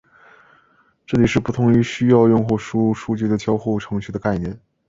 [1.05, 4.59] 这是不同于需要用户输入数据的交互程序的概念。